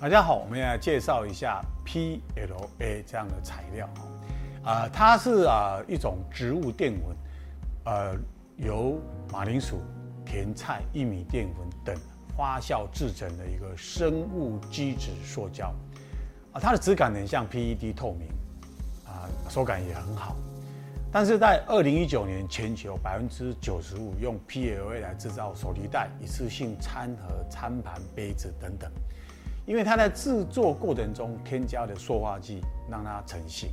[0.00, 3.86] 大家好，我们来介绍一下 PLA 这样的材料
[4.62, 7.14] 啊、呃，它是啊、一种植物淀粉，
[7.84, 8.16] 呃，
[8.56, 8.98] 由
[9.30, 9.82] 马铃薯、
[10.24, 11.94] 甜菜、玉米淀粉等
[12.34, 15.70] 发酵制成的一个生物基质塑胶
[16.52, 18.26] 啊，它的质感很像 PET 透明
[19.04, 20.34] 啊、手感也很好。
[21.12, 28.90] 但是在二零一九年，全球百分之九十五用 PLA 来制造手提袋、一次性餐盒、餐盘、杯子等等。
[29.70, 32.60] 因为它在制作过程中添加的塑化剂
[32.90, 33.70] 让它成型，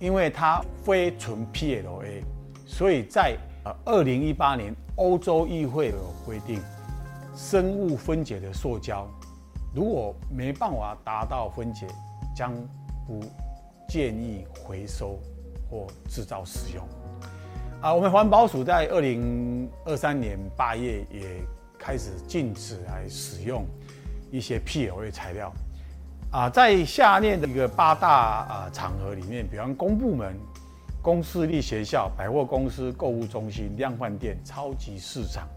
[0.00, 2.22] 因为它非纯 PLA，
[2.64, 3.36] 所以在
[3.66, 6.62] 呃二零一八年欧洲议会有规定，
[7.36, 9.06] 生物分解的塑胶
[9.74, 11.86] 如果没办法达到分解，
[12.34, 12.54] 将
[13.06, 13.20] 不
[13.86, 15.18] 建议回收
[15.68, 16.82] 或制造使用。
[17.82, 21.42] 啊，我们环保署在二零二三年八月也
[21.78, 23.62] 开始禁止来使用。
[24.30, 25.52] 一些 PLA 材料
[26.30, 30.36] 啊，在下列的一个八大啊场合里面，比方公部门、
[31.00, 35.48] 公私立学校、百货公司、购物中心、量贩店、超级市场，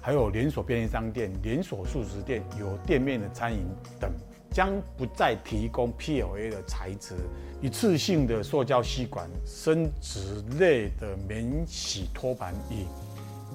[0.00, 3.66] 还有连锁便利商店、连锁速食店、有店面的餐饮
[4.00, 4.10] 等，
[4.50, 7.16] 将不再提供 PLA 的材质。
[7.60, 12.84] 一次性的塑胶吸管、生质类的免洗托盘与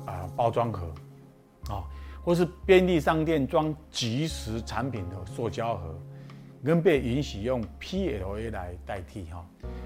[0.06, 0.94] 啊包装盒
[1.70, 1.84] 啊。
[2.28, 5.97] 或是便利商店装即食产品的塑胶盒，
[6.61, 9.45] 更被允许用 PLA 来代替哈。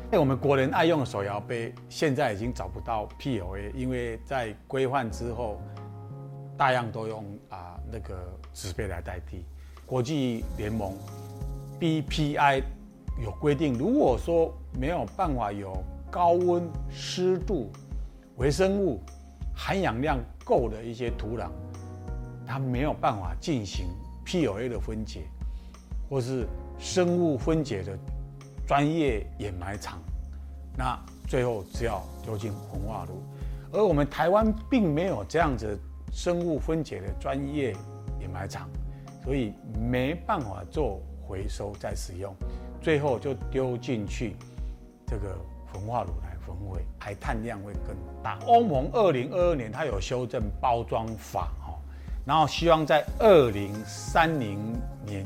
[0.09, 5.62] 那我们国人爱用的手摇杯，现在已经找不到 PLA，因为在规范之后，
[6.58, 8.17] 大样都用啊那个
[8.56, 9.45] 纸杯来代替。
[9.86, 10.97] 国际联盟
[11.80, 12.64] BPI
[13.23, 15.78] 有规定，如果说没有办法有
[16.09, 17.72] 高温、湿度、
[18.38, 19.00] 微生物
[19.53, 21.52] 含氧量够的一些土壤。
[22.52, 23.88] 它没有办法进行
[24.26, 25.22] PLA 的分解，
[26.10, 26.46] 或是
[26.78, 27.98] 生物分解的
[28.68, 30.00] 专业掩埋场，
[30.78, 31.00] 那
[31.30, 33.24] 最后只要丢进焚化炉。
[33.72, 35.80] 而我们台湾并没有这样子
[36.12, 37.74] 生物分解的专业
[38.20, 38.70] 掩埋场，
[39.24, 42.36] 所以没办法做回收再使用，
[42.81, 44.36] 最后就丢进去
[45.08, 45.38] 这个
[45.72, 48.38] 焚化炉来焚毁，排碳量会更大。
[48.46, 51.50] 欧盟二零二二年它有修正包装法。
[52.26, 54.59] 然后希望在二零三零
[55.06, 55.26] 年，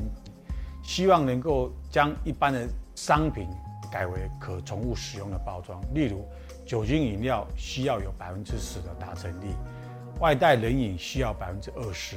[0.82, 3.46] 希望能够将一般的商品
[3.92, 6.26] 改为可重复使用的包装，例如
[6.66, 9.52] 酒精饮料需要有百分之十的达成率，
[10.20, 12.16] 外带冷饮需要百分之二十，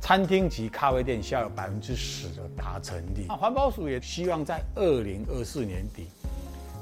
[0.00, 3.26] 餐厅及咖啡店需要有百分之十的达成率。
[3.28, 6.08] 环保署也希望在二零二四年底，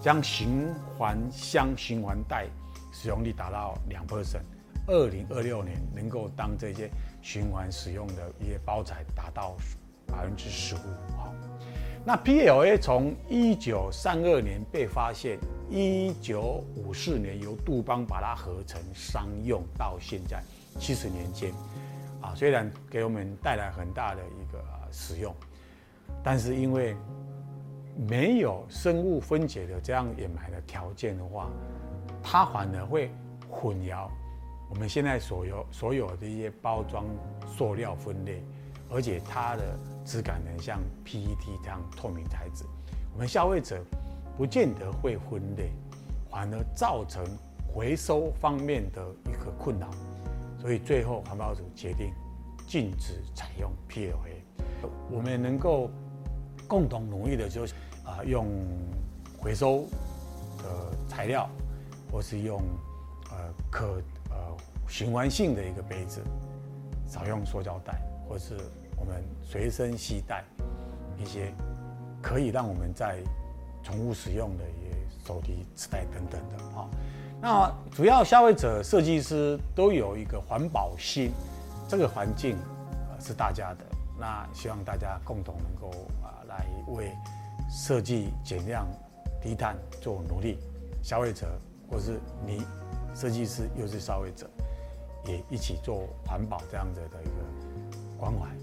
[0.03, 0.69] 将循
[0.99, 2.47] 环箱、循环袋
[2.93, 4.43] 使用率达到两 percent。
[4.89, 6.91] 二零二六年能够当这些
[7.23, 9.57] 循环使用的一些包材达到
[10.07, 10.79] 百分之十五。
[11.17, 11.33] 好，
[12.05, 15.39] 那 PLA 从一九三二年被发现，
[15.71, 20.43] 一九五四年由杜邦把它合成商用，到现在
[20.79, 21.55] 七十年间，
[22.21, 25.35] 啊，虽然给我们带来很大的一个使用，
[26.23, 26.95] 但是因为
[27.97, 31.49] 没有生物分解的这样掩埋的条件的话，
[32.23, 33.11] 它反而会
[33.49, 34.09] 混淆。
[34.73, 37.05] 我们现在所有所有的一些包装
[37.47, 38.43] 塑料分类，
[38.89, 42.65] 而且它的质感很像 PET 这样透明材质，
[43.13, 43.85] 我们消费者
[44.35, 45.73] 不见得会分类，
[46.31, 47.23] 反而造成
[47.71, 49.91] 回收方面的一个困扰。
[50.59, 52.11] 所以最后环保署决定
[52.67, 54.89] 禁止采用 PLA。
[55.11, 55.91] 我们能够
[56.67, 57.75] 共同努力的就是
[58.07, 58.47] 啊，用
[59.37, 59.85] 回收
[60.57, 61.47] 的材料，
[62.11, 62.63] 或是用
[63.31, 63.37] 呃
[63.71, 64.03] 可。
[64.93, 66.21] 循环性的一个杯子，
[67.09, 67.99] 少用塑胶袋，
[68.29, 68.59] 或是
[68.95, 70.45] 我们随身携带
[71.17, 71.51] 一些
[72.21, 73.17] 可以让我们在
[73.83, 76.91] 重复使用的一些手提纸袋等等的啊。
[77.41, 81.33] 那主要消费者、设计师都有一个环保心，
[81.89, 82.59] 这个环境
[83.19, 83.87] 是大家的。
[84.21, 85.89] 那希望大家共同能够
[86.23, 87.11] 啊来为
[87.71, 88.87] 设计减量、
[89.41, 90.59] 低碳做努力。
[91.03, 91.59] 消费者
[91.91, 92.63] 或是你
[93.15, 94.49] 设计师又是消费者。
[95.27, 97.45] 也一起做环保这样子的一个
[98.19, 98.62] 关怀。